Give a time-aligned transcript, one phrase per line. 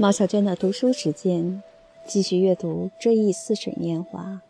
[0.00, 1.62] 毛小娟的读书时间，
[2.06, 4.40] 继续阅读《追忆似水年华》。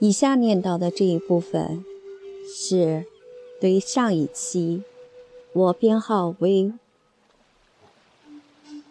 [0.00, 1.84] 以下念到的这一部分，
[2.52, 3.06] 是
[3.60, 4.82] 对上一期
[5.52, 6.72] 我编号为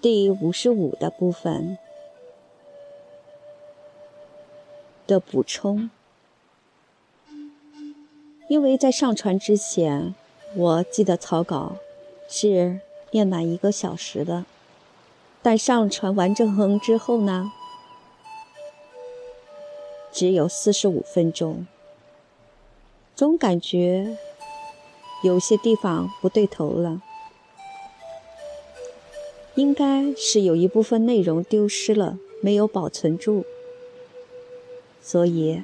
[0.01, 1.77] 第五十五的部分
[5.05, 5.89] 的补充。
[8.47, 10.15] 因为在上传之前，
[10.55, 11.75] 我记得草稿
[12.29, 12.79] 是
[13.17, 14.45] 念满一个小时的，
[15.41, 17.51] 但上传完整横之后呢，
[20.11, 21.65] 只有四十五分钟，
[23.15, 24.15] 总感觉
[25.23, 27.01] 有些地方不对头了，
[29.55, 33.43] 应该是有一部分内容丢失了，没有保存住，
[35.01, 35.63] 所以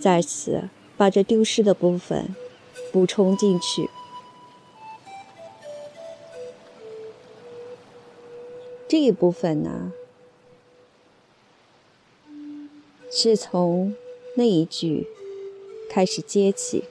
[0.00, 0.68] 在此。
[0.94, 2.36] 把这丢失的部分
[2.92, 3.88] 补充进去。
[8.92, 9.90] 这一部分呢，
[13.10, 13.94] 是从
[14.36, 15.06] 那一句
[15.88, 16.84] 开始接起。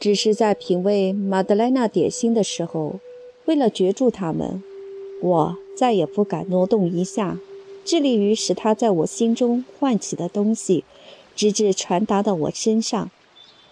[0.00, 2.98] 只是在品味马德莱娜点心的时候，
[3.44, 4.60] 为了攫住它们。
[5.20, 7.38] 我再也不敢挪动一下，
[7.84, 10.82] 致力于使它在我心中唤起的东西，
[11.36, 13.12] 直至传达到我身上。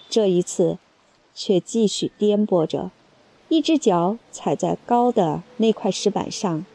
[0.08, 0.78] 这一次，
[1.42, 2.90] 却继续颠簸着，
[3.48, 6.66] 一只脚踩在高的那块石板上，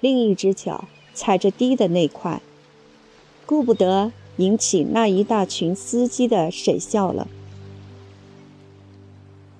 [0.00, 2.40] 另一只脚踩着低的那块，
[3.44, 7.28] 顾不得引起那一大群司机的审笑了。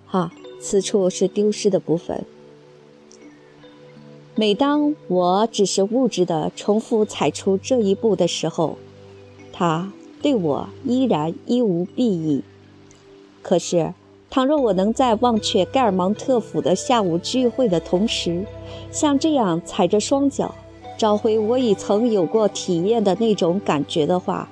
[0.07, 2.25] 哈，此处是丢失的部分。
[4.35, 8.79] 每当我只是物质的重复踩出这一步的时候，
[9.53, 12.43] 他对我依然一无裨益。
[13.43, 13.93] 可是，
[14.35, 18.45] 倘若我能在忘却盖尔芒特府的下午聚会的同时，
[18.91, 20.53] 像这样踩着双脚，
[20.99, 24.49] 找回我已曾有过体验的那种感觉的话，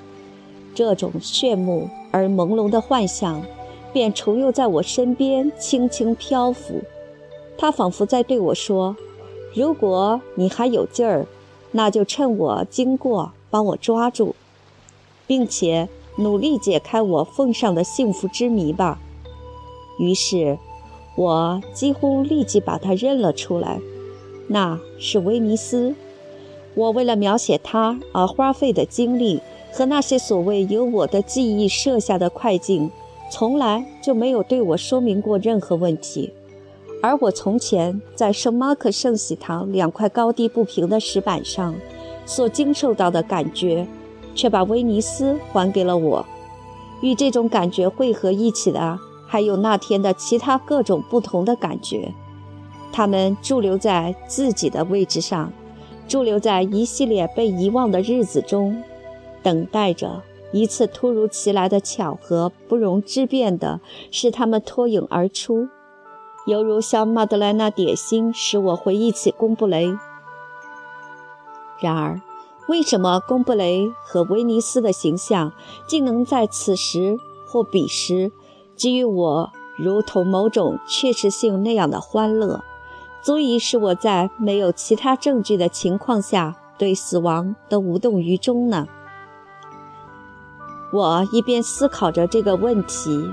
[0.73, 3.43] 这种炫目而朦胧的幻想，
[3.93, 6.81] 便重又在我身边轻轻漂浮。
[7.59, 8.95] 他仿佛在对我说。
[9.53, 11.27] 如果你还有劲儿，
[11.73, 14.37] 那就趁我经过帮我抓住，
[15.27, 15.89] 并且
[16.19, 19.01] 努力解开我奉上的幸福之谜吧。
[19.99, 20.59] 于是，
[21.17, 23.81] 我几乎立即把它认了出来，
[24.49, 25.95] 那是威尼斯。
[26.75, 29.41] 我为了描写它而花费的精力
[29.73, 32.91] 和那些所谓由我的记忆设下的快进，
[33.31, 36.33] 从来就没有对我说明过任何问题。
[37.03, 41.75] 而我从前在圣马可圣喜堂两块高低不平的石板上
[42.25, 43.87] 所经受到的感觉，
[44.35, 46.25] 却把威尼斯还给了我。
[47.03, 48.99] 与这种感觉汇合一起的，
[49.33, 52.13] 还有那天的其他各种不同的感觉。
[52.93, 55.51] 他们驻留在自己的位置上，
[56.07, 58.85] 驻留在一系列被遗忘的日子中，
[59.43, 60.23] 等待着
[60.53, 65.67] 一次突如其来的巧合，不容置辩的使他们脱颖而出。
[66.47, 69.97] 犹如像马德莱娜点心使我回忆起贡布雷。
[71.81, 72.21] 然而，
[72.69, 75.55] 为什么贡布雷和威尼斯的形象
[75.87, 77.17] 竟能在此时
[77.49, 78.31] 或彼时
[78.83, 82.65] 给予我如同某种确实性那样的欢乐，
[83.23, 88.89] 足以使我在没有其他证据的情况下对死亡都无动于衷呢？
[90.93, 93.31] 我一边思考着这个问题，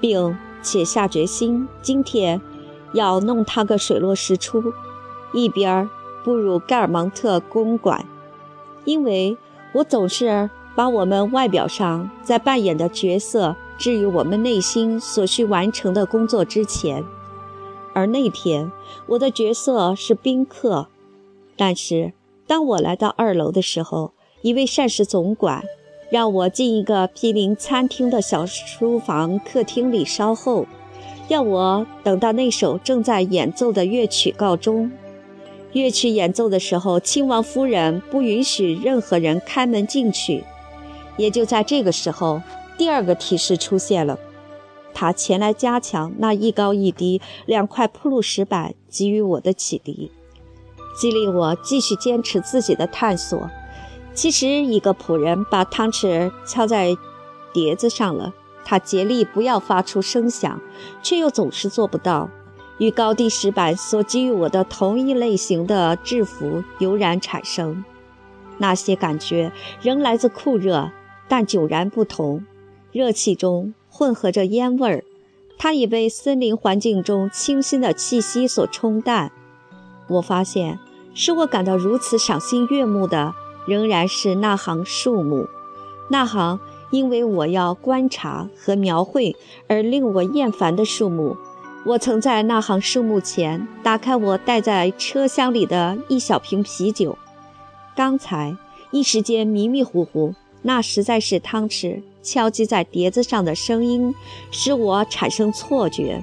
[0.00, 0.36] 并。
[0.66, 2.40] 且下决心，今天
[2.94, 4.72] 要弄他个水落石出，
[5.34, 5.90] 一边
[6.24, 8.06] 步入盖尔芒特公馆，
[8.86, 9.36] 因为
[9.74, 17.04] 我总是把我们外表上在扮演的角色置于我们内心所需完成的工作之前，
[17.92, 18.70] 而那天
[19.06, 20.88] 我的角色是宾客，
[21.56, 22.12] 但是
[22.46, 24.12] 当我来到二楼的时候，
[24.42, 25.64] 一位膳食总管。
[26.10, 30.64] 让我进一个毗邻餐厅的小书房客厅里稍后，
[31.26, 34.92] 要我等到那首正在演奏的乐曲告终。
[35.72, 40.44] 乐曲演奏的时候，亲王夫人不允许任何人开门进去。
[41.16, 42.40] 也就在这个时候，
[42.76, 44.18] 第二个提示出现了，
[44.92, 50.10] 他前来加强那一高一低两块铺路石板给予我的启迪，
[50.98, 53.50] 激励我继续坚持自己的探索。
[54.12, 56.96] 其实，一个仆人把汤匙敲在
[57.52, 58.32] 碟子上了，
[58.64, 60.60] 他竭力不要发出声响，
[61.02, 62.30] 却又总是做不到。
[62.78, 67.84] 与高低石板所给予我的同一类型的制服油然产生，
[68.58, 70.90] 那些感觉仍来自酷热，
[71.28, 72.44] 但迥然不同。
[72.94, 75.04] 热气中混合着烟味儿，
[75.58, 79.32] 它已被森林环境中清新的气息所冲淡。
[80.06, 80.78] 我发现，
[81.12, 83.34] 使我感到如此赏心悦目的，
[83.66, 85.48] 仍然是那行树木，
[86.08, 86.60] 那行
[86.92, 89.34] 因为我要观察和描绘
[89.66, 91.36] 而令我厌烦的树木。
[91.86, 97.18] 我曾在那行树木前打开我带在车厢里的一小瓶啤酒，
[97.96, 98.56] 刚才
[98.92, 100.32] 一时间迷迷糊糊，
[100.62, 104.12] 那实在是汤匙敲击在碟子上的声音，
[104.50, 106.20] 使我产生错觉。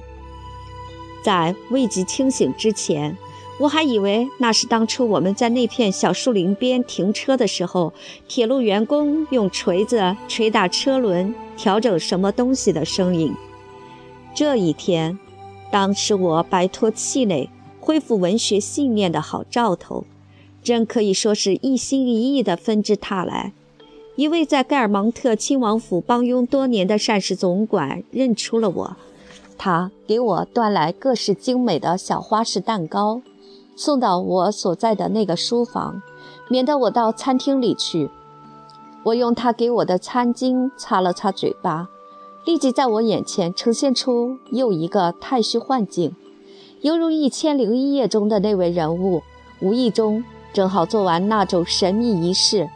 [1.23, 3.15] 在未及清醒之前。
[3.59, 7.93] 我还以为那是当初我们在那片小树林边停车的时候，
[8.27, 13.31] 铁路员工用锤子捶打车轮、调整什么东西的声音。
[14.33, 15.19] 这一天，
[15.71, 20.05] 当时我摆脱气馁、恢复文学信念的好兆头，
[20.63, 23.53] 真可以说是一心一意地纷至沓来。
[24.21, 28.95] 一位在盖尔蒙特亲王府帮佣多年的膳食总管认出了我，
[29.57, 33.23] 他给我端来各式精美的小花式蛋糕。
[33.75, 36.03] 送到我所在的那个书房，
[36.49, 38.11] 免得我到餐厅里去。
[39.05, 41.89] 我用他给我的餐巾擦了擦嘴巴，
[42.45, 46.15] 立即在我眼前呈现出又一个太虚幻境，
[46.81, 49.23] 犹如《一千零一夜》中的那位人物，
[49.61, 50.23] 无意中
[50.53, 52.69] 正好做完那种神秘仪式。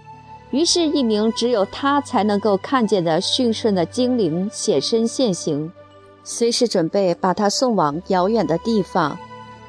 [0.52, 5.72] 于是，一名只有他才能够看见的驯顺的精灵显身现形，
[6.24, 9.18] 随时准备把他送往遥远的地方。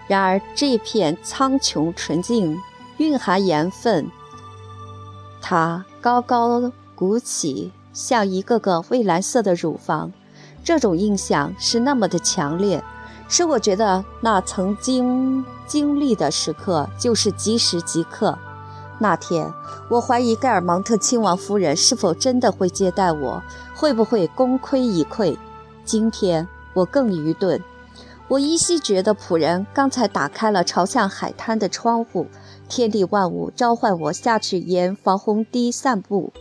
[0.06, 2.60] 然而，这片苍穹纯净，
[2.98, 4.08] 蕴含盐分。
[5.40, 10.12] 它高高鼓起，像一个个蔚蓝色的乳房。
[10.62, 12.82] 这种印象是那么的强烈，
[13.28, 18.38] 使我觉得那曾经经历的时刻就是即时即刻。
[18.98, 19.52] 那天，
[19.88, 23.42] 我怀疑盖尔芒特亲王夫人是否真的会接待我，
[23.74, 25.36] 会不会功亏一篑。
[25.84, 27.62] 今天，我更愚钝。
[28.28, 32.26] 我依稀觉得仆人刚才打开了朝向海滩的窗户，
[32.68, 36.32] 天地万物召唤我下去沿防洪堤散步。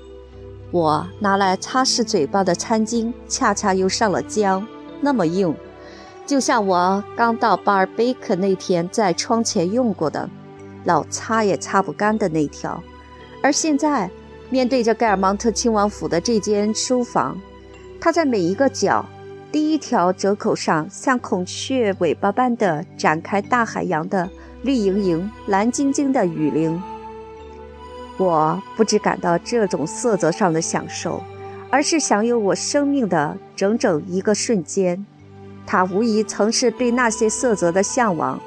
[0.72, 4.66] 我拿来擦拭嘴巴的餐巾恰恰又上了浆，
[5.00, 5.56] 那么硬，
[6.26, 10.28] 就像我刚到巴尔贝克那天在窗前用过的，
[10.86, 12.82] 老擦也擦不干的那条。
[13.44, 14.10] 而现在，
[14.50, 17.38] 面对着盖尔蒙特亲王府的这间书房，
[18.00, 19.06] 它在每一个角。
[19.52, 24.30] 第一条折口上，像孔雀尾巴般的展开大海洋的
[24.64, 26.82] 绿莹莹、蓝晶晶的雨林。
[28.18, 31.24] 我不只感到这种色泽上的享受，
[31.70, 35.06] 而是享有我生命的整整一个瞬间。
[35.66, 38.38] 它无疑曾是对那些色泽的向往，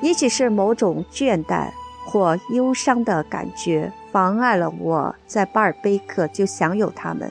[0.00, 1.70] 也许是某种倦怠
[2.04, 7.30] 或忧伤的感觉，妨碍了我在巴尔贝克就享有它们。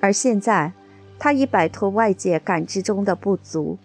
[0.00, 0.72] 而现在。
[1.22, 3.76] 他已摆脱外界感知中的不足，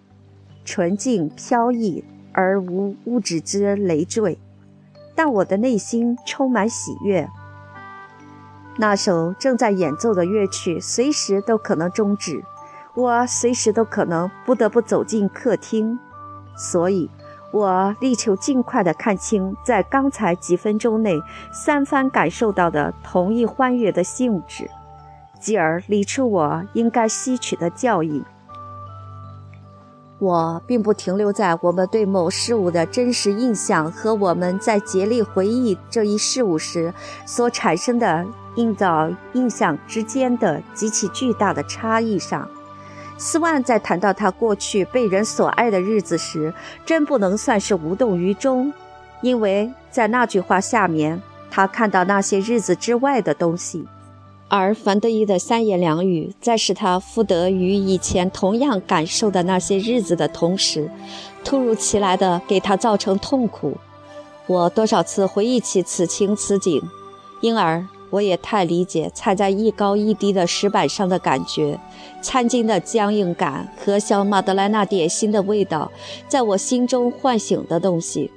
[0.63, 2.01] 纯净飘逸
[2.31, 4.39] 而无物质之累赘，
[5.13, 7.29] 但我的内心充满喜悦。
[8.77, 12.41] 那首正在演奏的乐曲随时都可能终止，
[12.93, 15.99] 我随时都可能不得不走进客厅，
[16.55, 17.11] 所以
[17.51, 21.19] 我力求尽快地看清在刚才几分钟内
[21.51, 24.69] 三番感受到的同一欢悦的性质。
[25.39, 28.23] 继而理出我应该吸取的教义。
[30.17, 36.93] 我并不停留在我们对某事物的真实印象和我们在竭力回忆这一事物时
[37.25, 38.25] 所产生的
[38.55, 42.49] 映造印象之间的极其巨大的差异上。
[43.17, 46.53] 斯万在谈到他过去被人所爱的日子时，
[46.85, 48.73] 真不能算是无动于衷，
[49.21, 53.87] 因为在那句话下面，他看到那些日子之外的东西。
[54.47, 60.91] 而樊德伊的三言两语，在使他复得与以前同样感受的那些日子的同时，
[61.43, 63.77] 突如其来的给他造成痛苦。
[64.45, 66.79] 我多少次回忆起此情此景，
[67.41, 67.83] 因而
[68.15, 71.77] 我也太理解踩在一高一低的石板上的感觉，
[72.21, 75.91] 餐巾的僵硬感和小马德莱纳点心的味道，
[76.29, 78.31] 在我心中唤醒的东西。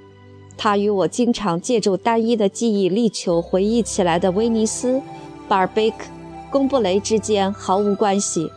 [0.57, 5.01] 他与我经常借助单一的记忆力求回忆起来的威尼斯。
[5.47, 6.07] 巴尔贝克、
[6.51, 8.51] 贡布雷之间毫无关系。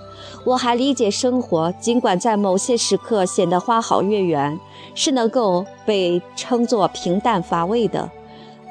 [0.44, 4.60] 我还理解生活，尽管在某些时刻显得花好月圆，
[4.96, 8.10] 是能够被称作平淡乏味的。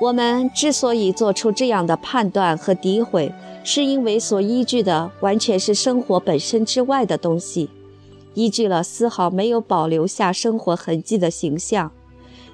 [0.00, 3.30] 我们之所以做出这样的判断和诋毁，
[3.62, 7.68] 是因为所依据的完全是生活本身之外的东西，
[8.32, 11.92] 依据了丝毫没有保留下生活痕迹的形象。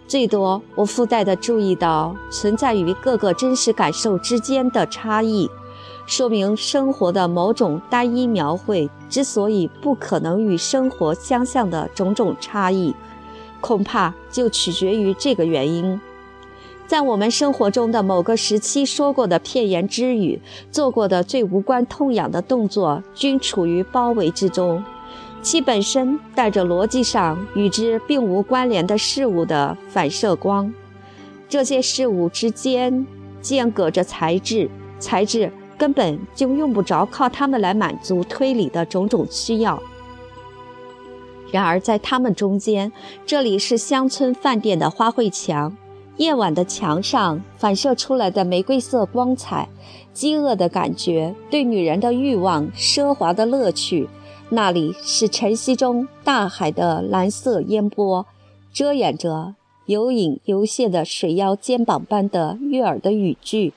[0.08, 5.48] 最多，我附带的注意到存在于各个真实感受之间的差异，
[6.04, 12.92] 说明生活的某种单一描绘之所以不可能与生活相像的种种差异，
[13.60, 16.00] 恐怕就取决于这个原因。
[16.86, 20.40] 在我们生活中的某个时期说过的片言之语，
[20.70, 24.82] 做过的最无关痛痒的动作，均处于包围之中，
[25.42, 30.72] 其本身带着逻辑上与之并无关联的事物的反射光。
[31.48, 33.06] 这些事物之间
[33.40, 35.52] 间隔着材质，材质。
[35.78, 39.78] 根本就用不着靠它们来满足推理的种种需要。
[41.52, 42.90] 然而，在它们中间，
[43.26, 45.76] 这里是乡村饭店的花卉墙，
[46.18, 49.68] 夜晚的墙上反射出来的玫瑰色光彩，
[50.14, 54.08] 饥饿的感觉，对女人的欲望，奢华的乐趣。
[54.48, 58.24] 那里是晨曦中大海的蓝色烟波，
[58.72, 59.54] 遮掩着
[59.84, 63.74] 有影有现的水妖肩膀般的悦耳的语句，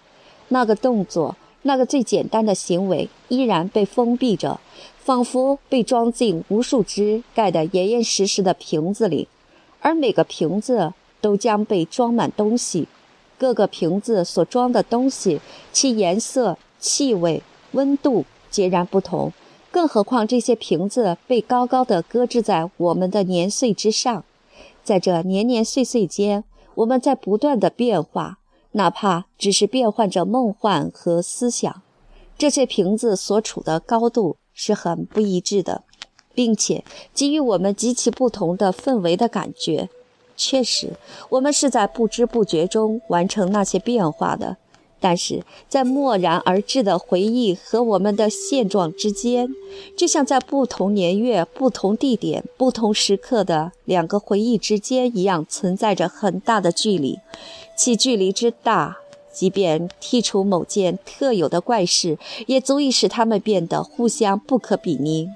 [0.48, 1.36] 那个动作。
[1.64, 4.62] 那个最简单的行为依然被封闭着，
[4.98, 9.28] 仿佛被装进无数只盖得严严实实的瓶子里，
[9.82, 12.88] 而每个瓶子都将被装满东西。
[13.38, 15.40] 各个瓶子所装的东西，
[15.72, 19.32] 其颜色、气味、温度截然不同。
[19.72, 24.24] 更何况这些瓶子被高高的搁置在我们的年岁之上，
[24.84, 26.44] 在这年年岁岁间，
[26.76, 28.40] 我们在不断的变化。
[28.74, 31.82] 哪怕只是变换着梦幻和思想，
[32.38, 35.84] 这些瓶子所处的高度是很不一致的，
[36.36, 36.84] 并且
[37.14, 39.90] 给予我们极其不同的氛围的感觉。
[40.40, 40.94] 确实，
[41.28, 44.56] 我们是在不知不觉中完成那些变化的。
[45.02, 49.50] 但是在漠然而至的回忆和我们的现状之间，
[49.98, 57.20] 就像在不同年月、不同地点、不同时刻的两个回忆之间一样，存在着很大的距离。
[57.78, 58.98] 其距离之大，
[59.32, 62.18] 即便剔除某件特有的怪事，
[62.48, 65.30] 也足以使它们变得互相不可比拟。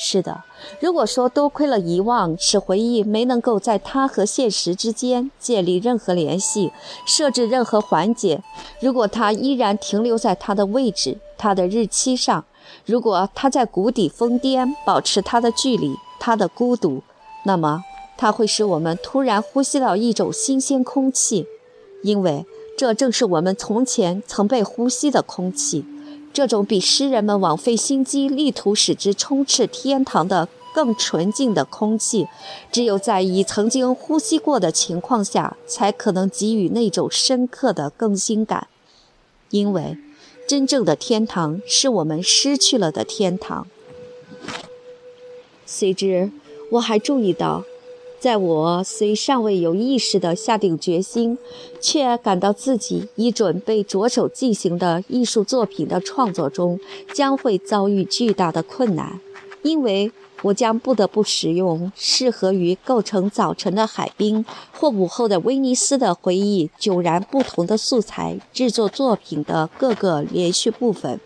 [0.00, 0.44] 是的，
[0.78, 6.70] 如果说多亏了遗忘，使回忆没能够在它和现实之间建立任何联系，
[7.04, 8.38] 设置任何环节；
[8.80, 12.44] 如果它依然停留在它的位置、它的日期上；
[12.86, 17.02] 如果它在谷底疯癫，保持它的距离、它的孤独，
[17.44, 17.82] 那么
[18.16, 21.44] 它会使我们突然呼吸到一种新鲜空气，
[22.04, 22.46] 因为
[22.78, 25.84] 这正是我们从前曾被呼吸的空气。
[26.38, 32.28] 这种比诗人们枉费心机力图使之充斥天堂的更纯净的空气，
[32.70, 38.68] 只有在已曾经呼吸过的情况下，才可能给予那种深刻的更新感。
[39.50, 39.98] 因为，
[40.46, 43.66] 真正的天堂是我们失去了的天堂。
[45.66, 46.30] 随之，
[46.70, 47.64] 我还注意到。
[48.20, 51.38] 在我虽尚未有意识地下定决心，
[51.80, 56.80] 却感到自己已准备着手进行的艺术作品的创作中
[57.14, 59.20] 将会遭遇巨大的困难，
[59.62, 60.10] 因为
[60.42, 71.20] 我将不得不使用适合于构成早晨的海滨或午后的威尼斯的回忆迥然不同的素材制作作品的各个连续部分。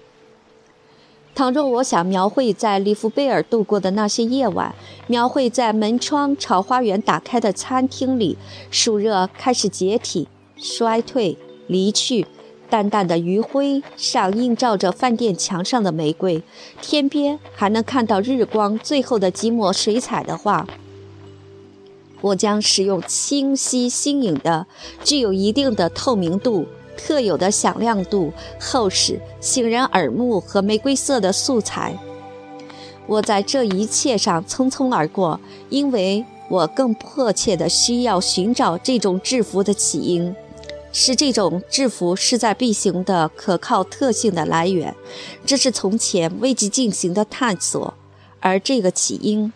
[1.34, 4.74] 倘若我想描绘在里弗贝尔度过的那些夜晚，
[5.06, 8.36] 描绘在门窗朝花园打开的餐厅里，
[8.70, 12.26] 暑热开始解体、衰退、离去，
[12.68, 16.42] 淡淡的余晖上映照着饭店墙上的玫瑰，
[16.82, 20.66] 天边还能看到日光最后的几抹水彩的话，
[22.20, 24.66] 我将使用清晰新颖的、
[25.02, 26.66] 具有一定的透明度。
[26.96, 31.98] 特有的响亮度、厚实、醒人耳目和玫瑰色的素材，
[33.06, 40.34] 我在这一切上匆匆而过，因为我更迫切地需要寻找这种制服的起因，
[40.92, 44.94] 是这种制服势在必行的可靠特性的来源。
[45.46, 47.94] 这是从前未及进行的探索，
[48.40, 49.52] 而这个起因，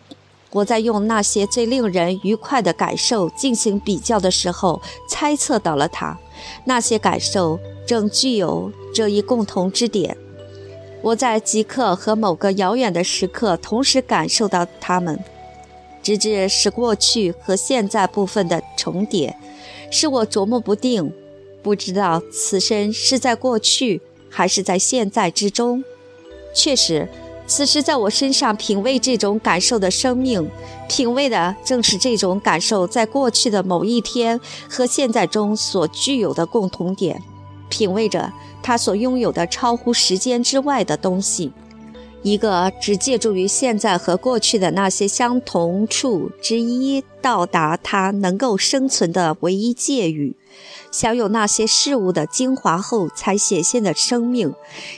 [0.51, 6.17] 我在用那些最令人愉快的感受进行比较的时候，猜测到了它。
[6.65, 10.17] 那些感受正具有这一共同之点，
[11.01, 15.19] 我在即刻和某个遥远的时刻同时感受到它们，
[16.01, 19.35] 直至是过去和现在部分的重叠，
[19.91, 21.13] 使我琢磨不定，
[21.61, 25.83] 不知道此身是在过去还是在现在之中。
[26.53, 27.07] 确实。
[27.47, 30.47] 此时，在我身上品味这种感受的生命，
[30.89, 34.39] 品味的正是这种感受在过去的某一天
[34.69, 37.23] 和现在中所具有的共同点，
[37.69, 41.53] 品味着它所拥有的超乎时间之外的东西，
[42.29, 50.35] 一个只借助于现在和过去的那些相同处之一，到达它能够生存的唯一界域，
[50.91, 54.53] 享有那些事物的精华后才显现的生命，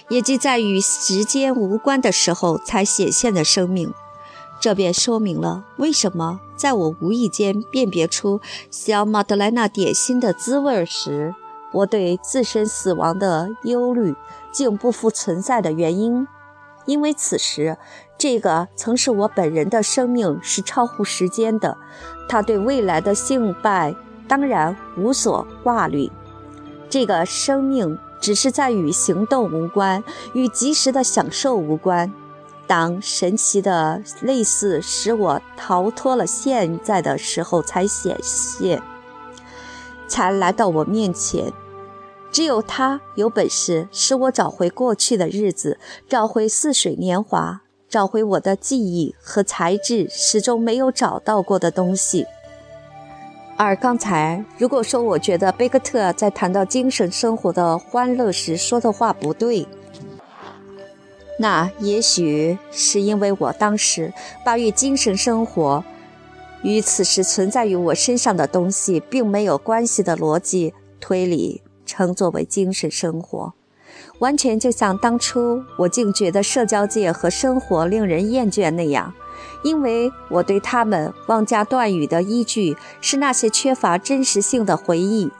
[0.09, 3.93] 也即在与时间无关的时候才显现的生命。
[4.59, 11.35] 这便说明了为什么在我无意间辨别出小马德莱娜点心的滋味时，
[11.73, 14.15] 我对自身死亡的忧虑
[14.51, 16.27] 竟不复存在的原因。
[16.89, 17.77] 因为此时，
[18.17, 21.77] 这个曾是我本人的生命是超乎时间的，
[22.27, 23.95] 他对未来的兴败
[24.27, 26.11] 当然无所挂虑。
[26.89, 30.03] 这个生命只是在与行动无关，
[30.33, 32.11] 与及时的享受无关。
[32.65, 38.81] 当神奇的类似使我逃脱了现在的时候，才显现，
[40.07, 41.53] 才来到我面前。
[42.31, 52.25] 只有他有本事使我找回过去的日子，找回似水年华，找回我的记忆和才智始终没有找到过的东西。
[53.57, 59.67] 而刚才，如果说我觉得贝克特在谈到精神生活的欢乐时说的话不对，
[61.39, 64.13] 那也许是因为我当时
[64.45, 65.83] 把与精神生活
[66.61, 73.53] 与此时存在于我身上的东西并没有关系的逻辑推理称作为精神生活，
[74.19, 79.11] 完全就像当初我竟觉得社交界和生活令人厌倦那样，
[79.63, 85.31] 因为我对他们妄加断语的依据是那些缺乏真实性的回忆，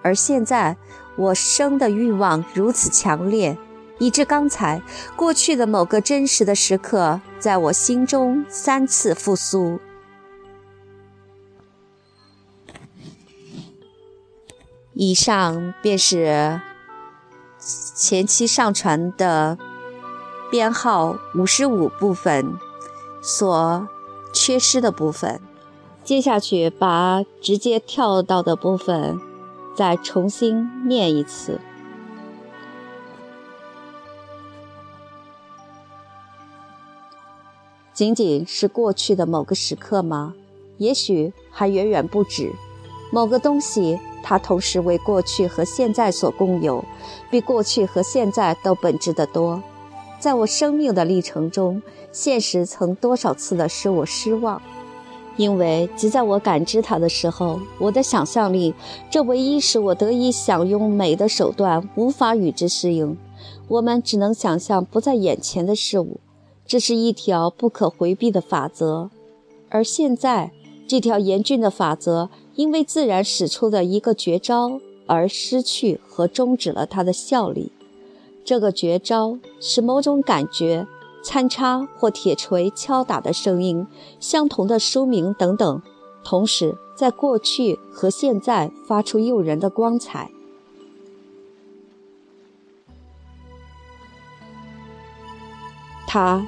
[0.00, 0.76] 而现在
[1.16, 3.58] 我生的欲望如此强烈。
[4.00, 4.80] 以致刚才
[5.16, 9.80] 过去的某个真实的时刻，在我心中三次复苏。
[15.00, 16.60] 以上便是
[17.60, 19.56] 前期上传的
[20.50, 22.58] 编号五十五部分
[23.22, 23.86] 所
[24.32, 25.40] 缺失的部分。
[26.02, 29.20] 接下去把直接跳到的部分
[29.76, 31.60] 再重新念一次。
[37.92, 40.34] 仅仅是过去的某个时刻吗？
[40.78, 42.52] 也许还远远不止。
[43.12, 46.84] 某个东西，它同时为过去和现在所共有，
[47.30, 49.62] 比过去和现在都本质的多。
[50.18, 54.60] 在我生命的历程中，现实曾多少次的使我失望，
[55.36, 58.74] 因为即在我感知它的时候，我的想象力——
[59.10, 63.16] 这唯一使我得以享用美的手段——无法与之适应。
[63.68, 66.20] 我们只能想象不在眼前的事物。
[66.66, 69.08] 这是一条不可回避的法则，
[69.70, 70.50] 而现在，
[70.86, 77.70] 这条严峻的法则因为自然使出的一个绝招而失去和终止了它的效力。
[78.44, 80.84] 这个绝招是某种感觉、
[81.22, 83.86] 参差或铁锤敲打的声音、
[84.18, 85.80] 相同的书名等等，
[86.24, 90.28] 同时在过去和现在发出诱人的光彩。
[96.08, 96.44] 它。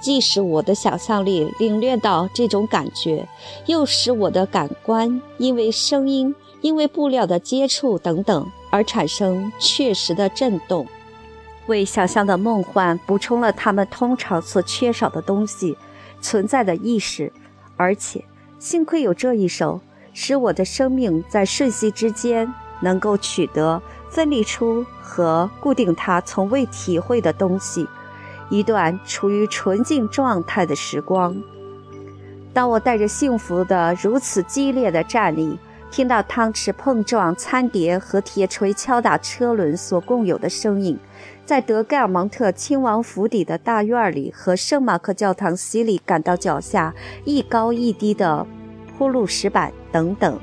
[0.00, 3.28] 既使我的想象力领略到这种感觉，
[3.66, 10.86] 又使我的感官因为声音、因为布料的接触等等而产生确实的震动，
[11.66, 15.76] 为想象的梦幻补充了他们通常所缺少的东西——
[16.22, 17.32] 存在的意识。
[17.76, 18.24] 而且，
[18.58, 19.80] 幸亏有这一手，
[20.12, 27.86] 使我的生命在瞬息之间能够取得、分离出和固定它从未体会的东西。
[28.50, 31.34] 一段处于纯净状态的时光。
[32.52, 35.56] 当我带着幸福的如此激烈的站立，
[35.90, 40.98] 听到汤匙碰撞餐碟和铁锤敲打车轮所共有的声音，
[41.44, 46.92] 在德盖尔蒙特亲王府邸的大院里和圣马克教堂洗礼，感到脚下
[47.24, 48.44] 一高一低的
[48.98, 50.38] 铺路石板等等。